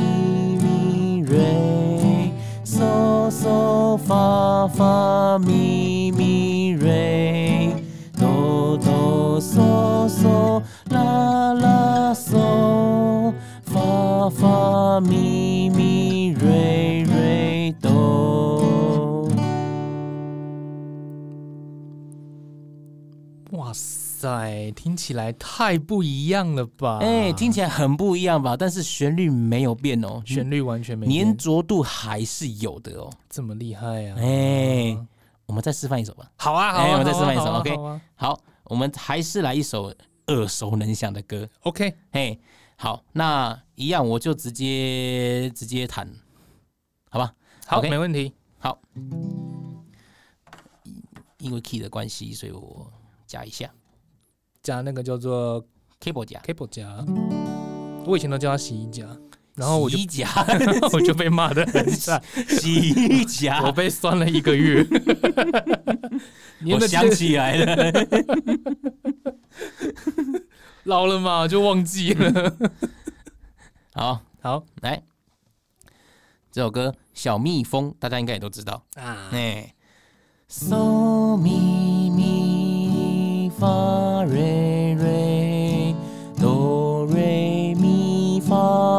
[0.56, 2.32] 咪瑞，
[2.64, 7.76] 嗦嗦发发咪咪瑞，
[8.18, 11.71] 哆哆嗦嗦啦啦
[12.32, 13.34] 嗦。
[13.64, 19.28] 发发咪咪瑞瑞哆。
[23.50, 26.98] 哇塞，听起来太不一样了吧？
[27.02, 28.56] 哎、听起来很不一样吧？
[28.58, 33.10] 但是旋律没有变哦，旋律完全没变粘着度还是有的哦。
[33.28, 34.16] 这么厉害啊！
[34.18, 34.96] 哎、
[35.46, 36.30] 我们再示范一首吧。
[36.36, 39.92] 好啊，好，我们再示范一首 OK 好，我们还是来一首
[40.28, 41.48] 耳熟能详的歌。
[41.60, 42.40] OK，嘿，
[42.76, 46.08] 好，那一样我就直接直接弹，
[47.10, 47.34] 好吧？
[47.66, 48.32] 好 OK 没问题。
[48.58, 48.80] 好，
[51.38, 52.92] 因为 key 的关系，所以我
[53.26, 53.68] 加一下。
[54.62, 55.64] 加那个叫做
[56.00, 56.40] ，cable 夹，
[58.06, 59.04] 我以前都叫它洗衣夹，
[59.54, 60.28] 然后我就洗衣夹，
[60.92, 63.26] 我就被骂的很 惨，洗衣
[63.62, 64.86] 我，被酸了一个月。
[66.70, 67.92] 我想起来了，
[70.84, 72.56] 老了嘛，就忘记了。
[73.94, 74.64] 好，好。
[74.80, 75.02] 来。
[76.50, 78.84] 这首歌《小蜜蜂》，大家应该也都知道。
[78.96, 79.74] 啊，哎
[80.48, 80.76] ，so
[81.36, 85.41] mi mi fa re re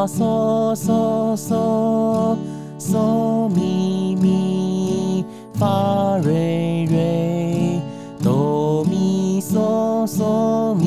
[0.06, 2.36] 嗦嗦嗦
[2.78, 7.80] 嗦咪咪，发瑞瑞，
[8.22, 10.84] 哆咪嗦嗦咪，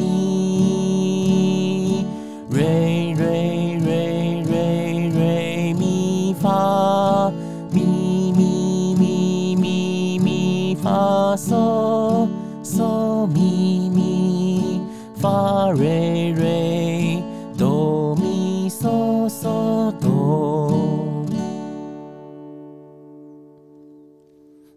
[2.49, 7.31] 瑞瑞瑞瑞咪发，
[7.71, 12.27] 咪咪咪咪咪发嗦
[12.63, 14.79] 嗦咪咪，
[15.15, 16.96] 发瑞瑞。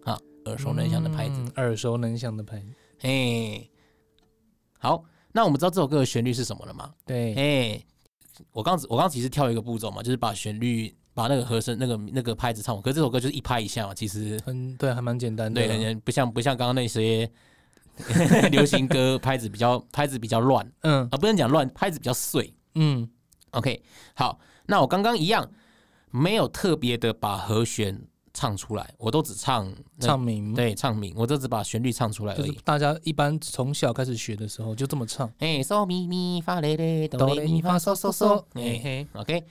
[0.03, 1.35] 好，耳熟能详的拍子。
[1.39, 2.65] 嗯耳熟能详的拍子。
[3.01, 3.67] 哎、
[4.79, 6.93] 好，那我们知道这首歌的旋律是什么了吗？
[7.05, 7.83] 对，哎、
[8.51, 12.81] 我刚我刚其实跳一个步骤嘛，就是把旋律把那个和声那个那个拍子唱完。
[12.81, 15.59] 可是这首歌就是一拍一下嘛，其实很对，还蛮简单的。
[15.59, 17.29] 对，很不像不像刚刚那些
[18.51, 22.53] 流行歌拍子比较拍子比较乱嗯啊，不能讲乱，拍子比较碎。
[22.75, 23.09] 嗯
[23.51, 23.81] ，OK，
[24.15, 24.39] 好，
[24.71, 25.51] 那我刚刚一样
[26.11, 28.01] 没有特别的把和弦
[28.33, 32.47] 唱出来，我都只唱唱名，对唱名，我都只把旋律唱出来而已。
[32.47, 35.29] 就是大家一般从小开始学的时候就这么唱。
[35.39, 39.43] 哎，嗦咪咪发嘞嘞，哆哆来咪发嗦嗦嗦哎嘿嘿，，OK。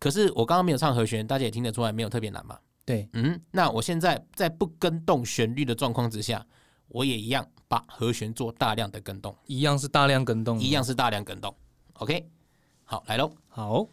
[0.00, 2.58] 可是我刚刚没有唱和弦，大家也听得出来没有特别难嘛。
[2.84, 6.44] 对，嗯，那我现在在不跟动旋律的状况之下，
[6.88, 11.54] 我也一样把和弦做大量的跟动，一样是大量跟动，一样是大量跟动。
[11.94, 12.28] OK，
[12.82, 13.30] 好，来喽。
[13.46, 13.86] 好。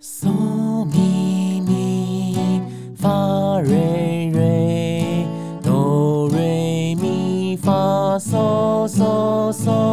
[0.00, 2.62] 嗦咪咪，
[2.96, 5.26] 发瑞瑞，
[5.62, 9.83] 哆瑞咪发嗦嗦嗦。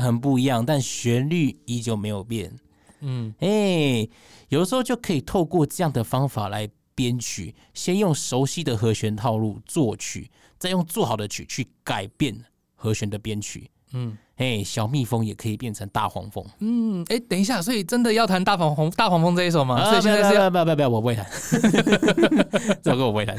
[0.00, 2.54] 很不一样，但旋律依旧没有变。
[3.00, 4.08] 嗯，哎，
[4.48, 13.70] 有的时候就可以透过这样的方法来编曲，先用熟悉的和弦套路作曲，再用做好的曲去改变和弦的编曲。
[13.92, 16.44] 嗯哎，小蜜蜂也可以变成大黄蜂。
[16.58, 19.82] 嗯，哎，等一下，所以真的要弹大黄蜂大黄蜂这一首吗？
[19.82, 21.24] 所以啊，不要现在是要不要不要不要，我不会弹，
[22.82, 23.34] 这首歌我不会弹。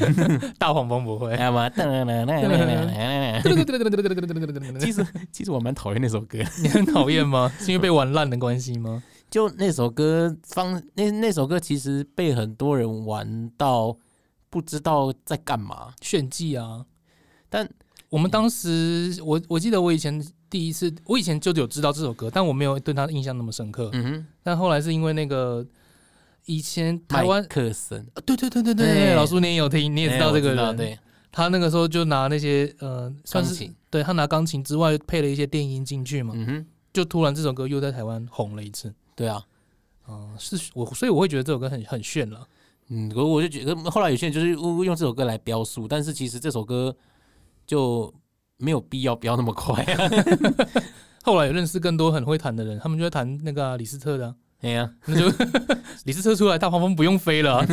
[0.58, 1.36] 大黄蜂不会。
[4.80, 7.48] 其实其实我蛮讨厌那首歌，你很讨厌吗？
[7.60, 9.00] 是因为被玩烂的关系吗？
[9.30, 13.96] 就那首歌方那那首歌其实被很多人玩到
[14.50, 15.94] 不知道在干嘛。
[16.00, 16.84] 炫技啊！
[17.48, 17.68] 但
[18.08, 23.90] 我们当时，我我记得我以前第一次，我以前就有知道这首歌，但我没有对他的印象那么深刻。
[23.92, 25.66] 嗯哼，但后来是因为那个
[26.46, 30.98] 以前台湾麦，克森，呃对对对对对哎对，老叔你也有听，你也知道这个人，对，
[31.30, 38.92] 他那个时候就拿那些呃，算是，对他拿钢琴之外配了一些电音进去嘛，嗯哼，就突然这首歌又在台湾红了一次。
[39.14, 39.44] 对啊，
[40.04, 42.46] 啊、是我，所以我会觉得这首歌很很炫了。
[42.88, 46.96] 嗯，我我就觉得后来有些人就是用用这首歌来标速，但是其实这首歌
[47.66, 48.12] 就
[48.58, 50.10] 没有必要飙那么快啊。
[51.24, 55.26] 后来有认识更多很会弹的人，他们就会弹那个啊、李斯特的啊、哎呀，那就
[56.04, 57.66] 李斯特出来，大黄蜂不用飞了啊、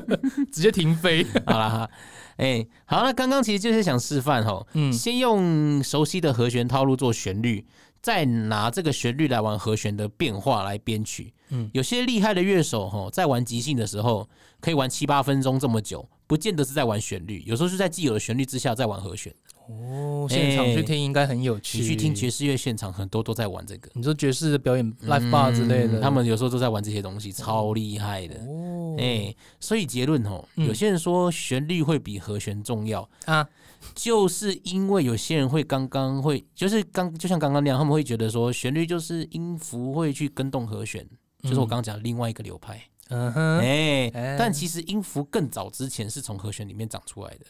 [0.52, 1.26] 直接停飞。
[1.44, 1.90] 好啦哈，
[2.36, 7.66] 哎，好，那刚刚其实就是想示范吼，嗯先用熟悉的和弦套路做旋律，
[8.00, 11.34] 再拿这个旋律来玩和弦的变化来编曲。
[11.50, 14.26] 嗯有些厉害的乐手哈，在玩即兴的时候，
[14.60, 19.34] 可以玩七八分钟这么久，不见得是在玩旋律，有时候是在既有的旋律之下再玩和弦。
[19.68, 21.78] 哦，现场去听应该很有趣。
[21.78, 23.90] 你去听爵士乐现场，很多都在玩这个。
[23.94, 28.34] 你说爵士的表演 live bar 之类的，嗯他们有时候都在玩这些东西，超厉害的。
[28.46, 30.66] 哦，哎、所以结论哦，嗯。
[30.66, 33.48] 有些人说旋律会比和弦重要，啊，
[33.94, 41.06] 就是因为有些人会刚刚会，就是刚就像刚刚那样，他们会觉得说旋律就是音符会去跟动和弦，
[41.42, 42.80] 就是我刚刚讲的另外一个流派。
[43.08, 44.36] 嗯哼，哎、哎。
[44.38, 47.46] 但其实音符更早之前是从和弦里面长出来的。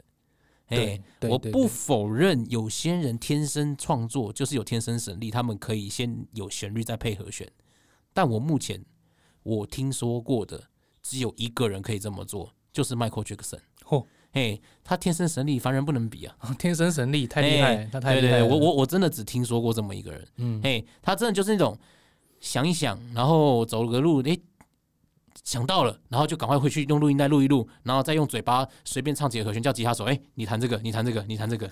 [0.73, 7.51] 哎、我不否认有些人天生创作就是有天生神力，他们可以先有旋律再配和弦。
[8.13, 8.85] 但我目前
[9.43, 10.63] 我听说过的
[11.03, 13.61] 只有一个人可以这么做，就是 Michael Jackson。
[13.85, 16.37] 嚯，哎，他天生神力，凡人不能比啊！
[16.59, 20.29] 天生神力太厉害哎，他太厉害对对，我我我真的只听说过这么一个人。
[20.37, 21.77] 嗯，哎，他真的就是那种
[22.41, 24.39] 想一想，然后走个路，哎，
[25.45, 31.69] 想到了，然后就赶快回去用录音带录一录，然后再用嘴巴随便唱几个和弦，叫吉他手，哎，你弹这个，你弹这个，你弹这个，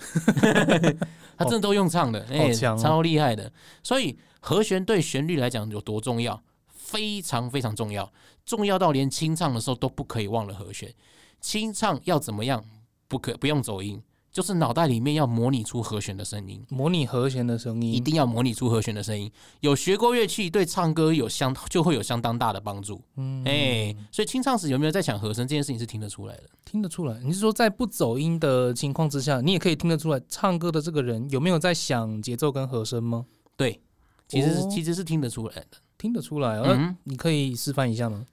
[1.37, 3.51] 他真的都用唱的，哎，超厉害的。
[3.81, 6.41] 所以和弦对旋律来讲有多重要？
[6.73, 8.11] 非常非常重要，
[8.45, 10.93] 重要到连清唱的时候都不可以忘了和弦。
[11.39, 12.63] 清唱要怎么样？
[13.07, 14.01] 不可不用走音，
[14.31, 16.63] 就是脑袋里面要模拟出和弦的声音。
[16.69, 19.29] 模拟和弦的声音，一定要模拟出和弦的声音。
[19.59, 23.01] 有学过乐器，对唱歌有相就会有相当大的帮助。
[23.17, 26.43] 嗯，哎、所以清唱时有没有在想和声这件事情是听得出来的。
[26.63, 27.19] 听得出来。
[27.23, 33.25] 你是说在不走音的情况之下，你也可以听得出来，唱歌的这个人有没有在想节奏跟和声吗？
[33.57, 33.81] 对，
[34.27, 35.77] 其实是、哦其实是听得出来的。
[35.97, 38.25] 听得出来，嗯你可以示范一下吗？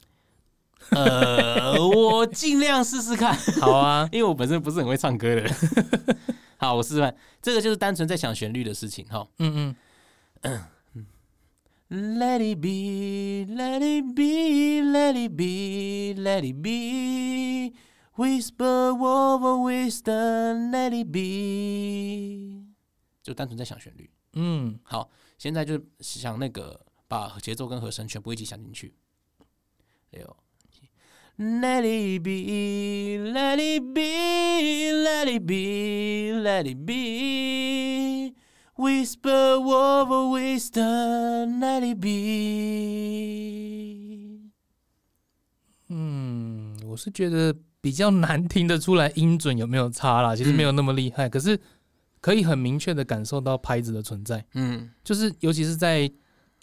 [0.91, 5.55] 呃，我尽量试试看， 好啊， 因为我本身不是很会唱歌的人。
[6.57, 9.27] 好，我试试看，这个就是单纯在想旋律的事情哈。
[9.39, 9.75] 嗯
[10.43, 10.65] 嗯，
[11.91, 17.75] Let it be, let it be, let it be, let it be.
[18.17, 22.67] Whisper over wisdom, let it be.
[23.23, 24.11] 就单纯在想旋律。
[24.35, 25.09] 嗯，好，
[25.39, 28.95] 现在就想那个把节奏跟和声全部一起想进去。
[30.11, 30.37] 六
[31.39, 38.35] ，Let it be, let it be, let it be, let it be.
[38.75, 42.11] Whisper over wisdom, let it be.
[45.89, 51.59] 嗯，我是觉得比较难听得出来音准有没有差啦，其实没有那么厉害，可是
[52.21, 56.11] 可以很明确的感受到拍子的存在，嗯就是尤其是在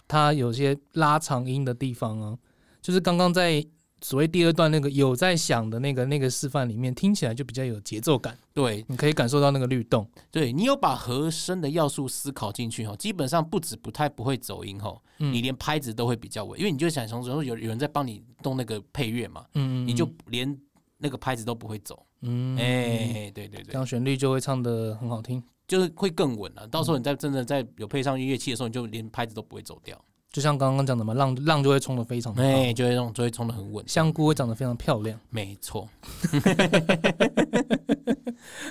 [0.06, 2.36] 它有些拉长音的地方啊，
[2.82, 3.64] 就是刚刚在
[4.00, 8.84] 所谓第二段那个有在响的那个那个示范里面，听起来就比较有节奏感，对。
[8.88, 10.08] 你可以感受到那个律动。
[10.30, 15.32] 对，你有把和声的要素思考进去哈，基本上不止不太不会走音哈，嗯。
[15.32, 20.58] 你连拍子都会比较稳，因为你就想从时候有有人在帮你动那个配乐嘛，嗯，你就连
[20.98, 22.04] 那个拍子都不会走。
[22.22, 25.42] 嗯，哎、对对对，这样旋律就会唱的很好听。
[25.68, 30.00] 就是会更稳了、到时候你在真的在有配上乐器的时候，你就连拍子都不会走掉，
[30.32, 33.82] 就像刚刚讲的嘛，浪浪就会冲的非常哎、就会让就会冲的很稳。
[33.88, 35.18] 香菇会长得非常漂亮。
[35.30, 35.88] 没错，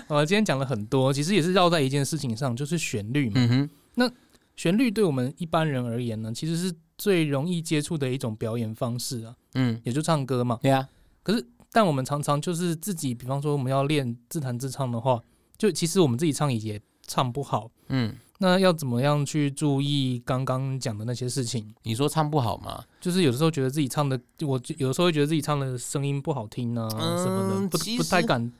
[0.07, 3.33] 呃，今天讲了很多，其实也是绕在一件事情上，就是旋律嘛。
[3.37, 4.11] 嗯哼，
[4.55, 10.59] 旋律对我们一般人而言呢，其实是最容易接触的一种表演方式啊，嗯，也就唱歌嘛。
[10.61, 10.87] 对啊，
[11.23, 15.21] 可是但我们常常就是自己，比方说我们要练自弹自唱的话，
[15.57, 17.69] 就其实我们自己唱也唱不好。
[17.89, 21.73] 嗯，那要怎么样去注意刚刚讲的那些事情？
[21.83, 22.83] 你说唱不好吗？
[22.99, 28.51] 就是有的时候觉得自己唱的，我有的时候会觉得自己唱的声音不好听啊，嗯什么的，不不太敢，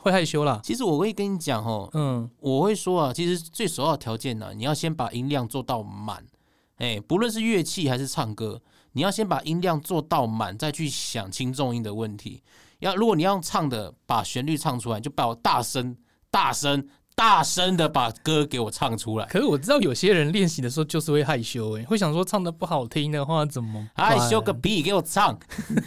[0.00, 0.60] 会害羞啦。
[0.62, 6.24] 其实我会跟你讲哦，嗯我会说啊，其实最首要的条件呢、你要先把音量做到满。
[6.76, 8.60] 哎，不论是乐器还是唱歌，
[8.92, 12.42] 你要先把音量做到满，再去想轻重音的问题。
[12.80, 15.96] 要如果你要唱的把旋律唱出来，就把我大声、
[16.28, 16.84] 大声、
[17.14, 19.26] 大声的把歌给我唱出来。
[19.26, 23.88] 可是我知道有些人练习的时候就是会害羞、欸，会想说唱的不好听的话怎么？
[23.94, 25.38] 害羞个屁，给我唱！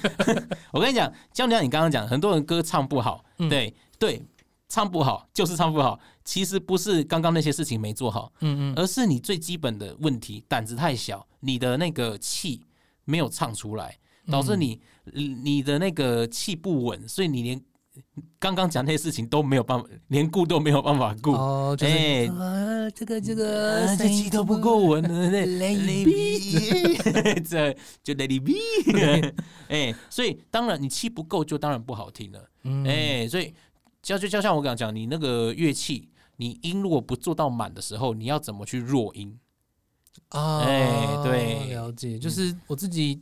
[0.71, 4.21] 我跟你讲，就像你刚刚讲，很多人歌唱不好，嗯对对，
[4.69, 5.99] 唱不好就是唱不好。
[6.23, 12.61] 其实不是刚刚那些事情没做好，嗯嗯而是你最基本的问题，胆子太小，你的那个气
[13.03, 13.95] 没有唱出来，
[14.31, 14.81] 导致你、
[15.13, 17.61] 你的那个气不稳，所以你连
[18.39, 21.31] 刚刚讲那些事情都没有办法，连顾都没有办法顾。
[21.31, 27.73] 哦，就是、哎啊，这个这个啊，这气都不够稳了，对 Let it 这
[28.03, 28.53] 就 it be，
[29.69, 33.53] 哎，所以当然你气不够，就当然不好听了，嗯哎，所以
[34.01, 39.39] 就就就像我刚刚讲，你那个乐器，你音如果不做到满的时候，你要怎么去弱音？
[40.29, 43.21] 啊，哎对了解，就是我自己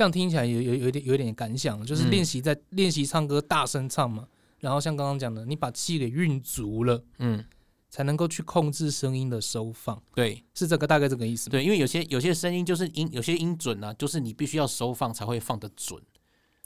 [0.00, 2.10] 这样听起来有有有一点有一点感想，就是嗯。
[2.10, 4.26] 练习在练习唱歌，大声唱嘛，
[4.58, 7.44] 然后像刚刚讲的，你把气给运足了，嗯，
[7.90, 10.42] 才能够去控制声音的收放，对。
[10.54, 11.50] 是这个大概这个意思？
[11.50, 16.00] 对，因为有些有些声音就是音，有些音准啊，就是你必须要收放才会放得准。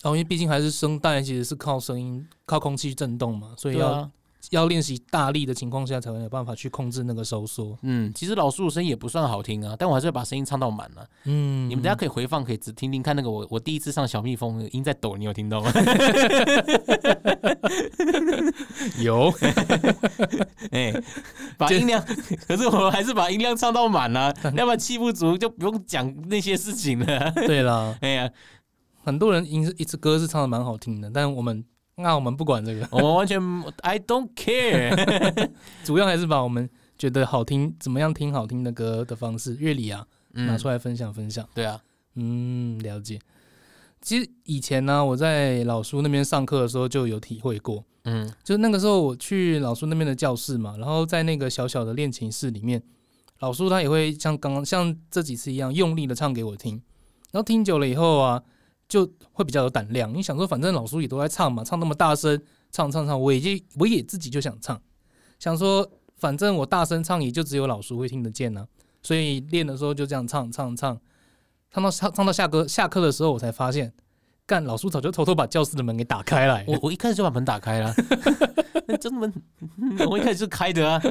[0.05, 4.09] 哦，因为毕竟还是声带其实是靠声音、靠空气震动嘛，所以要、
[4.51, 7.77] 要练习大力的情况下，才会有办法去控制那个收缩。
[7.83, 15.73] 嗯，其实老树的声音也不算好听啊，但我还是会把声音唱到满了、嗯，你们等一下可以回放，可以只听听看那个我我第一次上小蜜蜂音在抖，你有听到吗？
[19.03, 19.33] 有
[20.73, 20.93] 哎、
[21.57, 22.05] 把音量，
[22.47, 27.31] 可是我还是把音量唱到满了、要不然气不足就不用讲那些事情了。
[27.47, 28.31] 对啦，哎呀，
[29.03, 31.65] 很多人音一支歌是唱的蛮好听的，但我们
[31.97, 33.41] 那我们不管这个， 我们完全
[33.83, 35.51] I don't care。
[35.85, 36.69] 主要还是把我们
[36.99, 41.49] 觉得好听、怎么样听好听的歌的方式、乐理啊拿出来，分享分享。
[41.55, 41.81] 对啊，
[42.15, 43.21] 嗯，了解。
[44.01, 52.83] 其实以前呢、我在老叔那边上课的时候就有体会过，嗯就是那个时候我去老叔那边的教室嘛，然后在那个小小的练琴室里面，
[53.39, 56.75] 老叔他也会像刚刚像这几次一样用力的唱给我听，
[57.31, 58.43] 然后听久了以后啊，
[58.95, 60.15] 就会比较有胆量。
[60.15, 62.41] 你想说，反正老叔也都在唱嘛，唱那么大声，
[62.71, 64.81] 唱唱唱，我也就我也自己就想唱，
[65.41, 68.65] 想说反正我大声唱也就只有老叔会听得见呢、
[69.03, 70.97] 所以练的时候就这样唱唱唱，
[71.73, 73.93] 唱到唱唱到下课下课的时候，我才发现，
[74.47, 76.65] 干老叔早就偷偷把教室的门给打开来了。
[76.69, 77.93] 我我一开始就把门打开了，
[78.87, 79.33] 那这门
[80.09, 81.03] 我一开始就开的啊。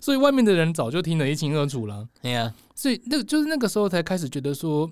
[0.00, 2.06] 所以外面的人早就听得一清二楚了。
[2.22, 4.88] 对呀，所以那个就是那个时候才开始觉得说，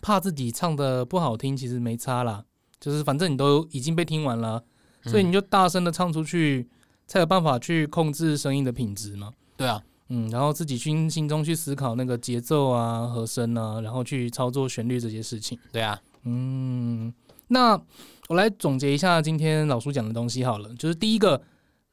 [0.00, 2.44] 怕自己唱的不好听，其实没差啦，
[2.80, 4.62] 就是反正你都已经被听完了，
[5.04, 6.68] 所以你就大声的唱出去，
[7.06, 9.32] 才有办法去控制声音的品质嘛。
[9.56, 15.58] 对啊，嗯，然后自己去心中去思考那个节奏啊、和声啊，然后去操作旋律这些事情。
[15.70, 17.12] 对啊，嗯，
[17.48, 17.80] 那
[18.28, 21.40] 我来总结一下今天老叔讲的东西好了，就是第一个，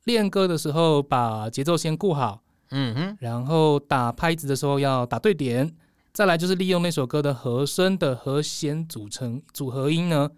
[0.05, 5.69] 练歌的时候把节奏先顾好，嗯哼，然后打拍子的时候要打对点，
[6.11, 10.29] 再来就是利用那首歌的和声的和弦组成组合音呢，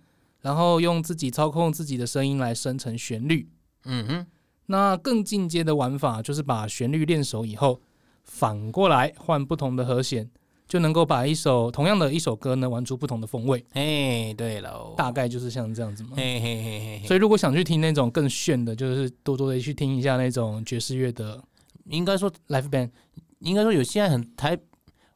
[0.42, 3.50] 然后用自己操控自己的声音来生成旋律。
[3.86, 4.28] 嗯哼，
[4.68, 7.82] 那更进阶的玩法就是把旋律练熟以后，
[8.24, 10.30] 反过来换不同的和弦，
[10.68, 13.66] 就能够把一首同样的一首歌呢玩出不同的风味。
[13.72, 16.12] 哎，对了，大概就是像这样子嘛。
[16.16, 21.42] 嘿嘿嘿嘿嘿，所以如果想去听那种更炫的，就是多多的去听一下那种爵士乐的
[21.86, 22.92] 应该说 live band。
[23.40, 24.56] 应该说有现在很台，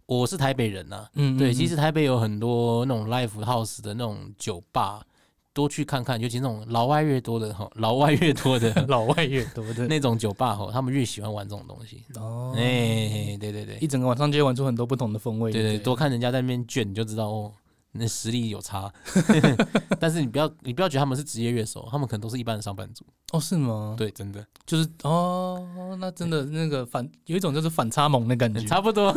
[0.07, 5.03] 我是台北人呐、嗯，对，嗯其实台北有很多那种 live house 的那种酒吧，
[5.51, 12.03] 多去看看，尤其那种老外越多的哈， 老外越多的 老外越多的那种酒吧哈，他们越喜欢玩这种东西。
[12.19, 15.51] 哦，哎、对对对，一整个晚上就会玩出很多不同的风味。
[15.51, 17.51] 对对，不多看人家在那边卷，你就知道哦，
[17.97, 18.91] 那实力有差。
[19.99, 23.05] 但是你不要，你不要觉得他们是职业乐手，他们可能都是一般的上班族。
[23.31, 28.61] 哦，是吗？，对，真的就是哦，那真的那个反有一种就是反差萌的感觉。
[28.67, 29.11] 差不多。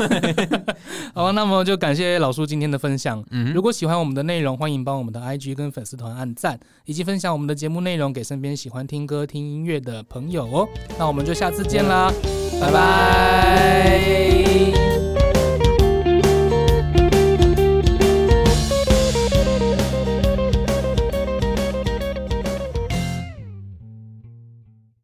[1.14, 3.24] 好，那么就感谢老叔今天的分享。
[3.30, 10.68] 嗯如果喜欢我们的内容，欢迎帮我们的 IG 跟粉丝团按赞，以及分享我们的节目内容给身边喜欢听歌、听音乐的朋友哦。
[10.98, 12.12] 那我们就下次见啦，
[12.60, 14.08] 拜拜